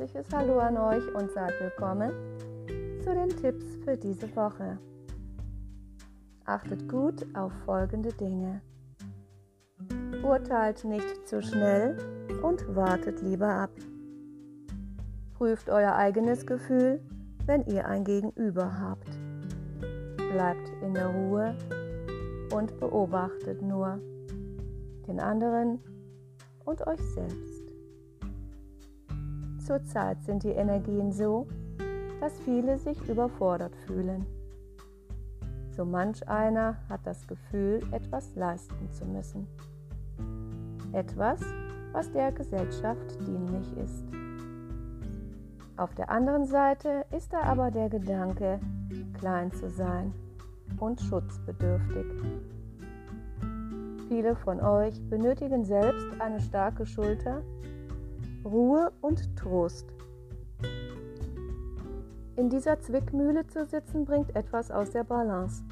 herzliches 0.00 0.32
Hallo 0.32 0.58
an 0.58 0.78
euch 0.78 1.14
und 1.14 1.30
seid 1.32 1.52
willkommen 1.60 2.10
zu 3.02 3.12
den 3.12 3.28
Tipps 3.28 3.66
für 3.84 3.98
diese 3.98 4.34
Woche. 4.34 4.78
Achtet 6.46 6.88
gut 6.88 7.26
auf 7.36 7.52
folgende 7.66 8.10
Dinge. 8.14 8.62
Urteilt 10.22 10.84
nicht 10.84 11.28
zu 11.28 11.42
schnell 11.42 11.98
und 12.42 12.74
wartet 12.74 13.20
lieber 13.20 13.48
ab. 13.48 13.70
Prüft 15.34 15.68
euer 15.68 15.94
eigenes 15.94 16.46
Gefühl, 16.46 17.02
wenn 17.44 17.66
ihr 17.66 17.86
ein 17.86 18.04
Gegenüber 18.04 18.80
habt. 18.80 19.18
Bleibt 20.16 20.72
in 20.82 20.94
der 20.94 21.08
Ruhe 21.08 21.54
und 22.54 22.80
beobachtet 22.80 23.60
nur 23.60 24.00
den 25.06 25.20
anderen 25.20 25.78
und 26.64 26.86
euch 26.86 27.00
selbst. 27.14 27.69
Zurzeit 29.70 30.20
sind 30.24 30.42
die 30.42 30.48
Energien 30.48 31.12
so, 31.12 31.46
dass 32.20 32.40
viele 32.40 32.76
sich 32.76 33.08
überfordert 33.08 33.76
fühlen. 33.86 34.26
So 35.70 35.84
manch 35.84 36.28
einer 36.28 36.74
hat 36.88 37.02
das 37.04 37.24
Gefühl, 37.28 37.78
etwas 37.92 38.34
leisten 38.34 38.90
zu 38.90 39.04
müssen. 39.04 39.46
Etwas, 40.92 41.40
was 41.92 42.10
der 42.10 42.32
Gesellschaft 42.32 43.16
dienlich 43.24 43.76
ist. 43.76 44.04
Auf 45.76 45.94
der 45.94 46.10
anderen 46.10 46.46
Seite 46.46 47.06
ist 47.16 47.32
da 47.32 47.42
aber 47.42 47.70
der 47.70 47.90
Gedanke, 47.90 48.58
klein 49.20 49.52
zu 49.52 49.70
sein 49.70 50.12
und 50.80 51.00
schutzbedürftig. 51.00 52.06
Viele 54.08 54.34
von 54.34 54.60
euch 54.60 55.00
benötigen 55.08 55.64
selbst 55.64 56.08
eine 56.18 56.40
starke 56.40 56.84
Schulter, 56.86 57.44
Ruhe 58.44 58.90
und 59.02 59.36
Trost. 59.36 59.86
In 62.36 62.48
dieser 62.48 62.80
Zwickmühle 62.80 63.46
zu 63.46 63.66
sitzen 63.66 64.06
bringt 64.06 64.34
etwas 64.34 64.70
aus 64.70 64.90
der 64.90 65.04
Balance. 65.04 65.62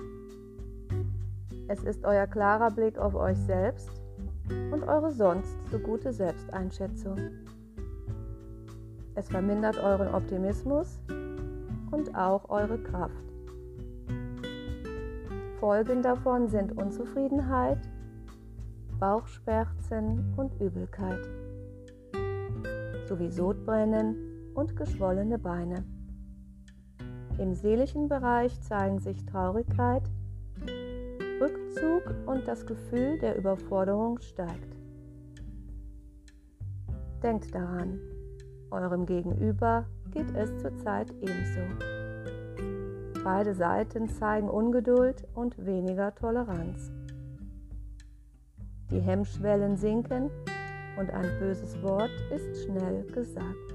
Es 1.67 1.83
ist 1.83 2.05
euer 2.05 2.27
klarer 2.27 2.71
Blick 2.71 2.99
auf 2.99 3.15
euch 3.15 3.39
selbst 3.39 3.91
und 4.71 4.83
eure 4.83 5.13
sonst 5.13 5.57
so 5.71 5.79
gute 5.79 6.13
Selbsteinschätzung. 6.13 7.17
Es 9.15 9.29
vermindert 9.31 9.79
euren 9.79 10.15
Optimismus 10.15 11.01
und 11.91 12.15
auch 12.15 12.51
eure 12.51 12.79
Kraft. 12.79 13.25
Folgen 15.59 16.03
davon 16.03 16.49
sind 16.49 16.77
Unzufriedenheit, 16.77 17.81
Bauchschmerzen 19.01 20.35
und 20.37 20.53
Übelkeit, 20.61 21.27
sowie 23.09 23.31
Sodbrennen 23.31 24.53
und 24.55 24.77
geschwollene 24.77 25.39
Beine. 25.39 25.85
Im 27.39 27.55
seelischen 27.55 28.09
Bereich 28.09 28.61
zeigen 28.61 28.99
sich 28.99 29.25
Traurigkeit, 29.25 30.03
Rückzug 31.41 32.15
und 32.27 32.47
das 32.47 32.67
Gefühl 32.67 33.19
der 33.19 33.37
Überforderung 33.37 34.19
steigt. 34.21 34.77
Denkt 37.23 37.55
daran, 37.55 37.99
eurem 38.71 39.07
Gegenüber 39.07 39.87
geht 40.11 40.35
es 40.35 40.57
zurzeit 40.59 41.11
ebenso. 41.21 41.61
Beide 43.25 43.55
Seiten 43.55 44.09
zeigen 44.09 44.49
Ungeduld 44.49 45.27
und 45.35 45.65
weniger 45.65 46.15
Toleranz. 46.15 46.91
Die 48.91 49.01
Hemmschwellen 49.01 49.77
sinken 49.77 50.31
und 50.99 51.11
ein 51.11 51.39
böses 51.39 51.81
Wort 51.83 52.11
ist 52.31 52.65
schnell 52.65 53.05
gesagt. 53.13 53.75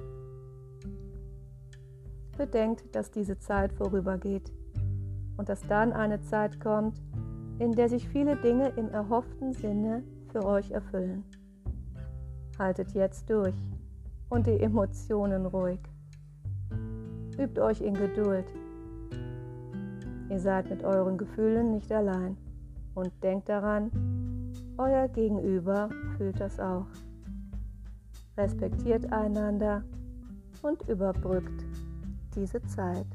Bedenkt, 2.37 2.93
dass 2.95 3.11
diese 3.11 3.39
Zeit 3.39 3.71
vorübergeht 3.73 4.51
und 5.37 5.47
dass 5.47 5.61
dann 5.67 5.93
eine 5.93 6.21
Zeit 6.21 6.59
kommt, 6.59 7.01
in 7.59 7.71
der 7.71 7.87
sich 7.87 8.09
viele 8.09 8.35
Dinge 8.35 8.69
im 8.75 8.89
erhofften 8.89 9.53
Sinne 9.53 10.03
für 10.31 10.43
euch 10.43 10.71
erfüllen. 10.71 11.23
Haltet 12.59 12.91
jetzt 12.91 13.29
durch 13.29 13.55
und 14.29 14.47
die 14.47 14.59
Emotionen 14.59 15.45
ruhig. 15.45 15.79
Übt 17.37 17.61
euch 17.61 17.81
in 17.81 17.93
Geduld. 17.93 18.45
Ihr 20.29 20.39
seid 20.39 20.69
mit 20.69 20.83
euren 20.83 21.17
Gefühlen 21.17 21.71
nicht 21.71 21.91
allein 21.91 22.37
und 22.95 23.11
denkt 23.23 23.49
daran, 23.49 23.91
euer 24.77 25.07
Gegenüber 25.07 25.89
fühlt 26.17 26.39
das 26.39 26.59
auch. 26.59 26.87
Respektiert 28.37 29.11
einander 29.11 29.83
und 30.61 30.81
überbrückt 30.89 31.65
diese 32.35 32.61
Zeit. 32.63 33.05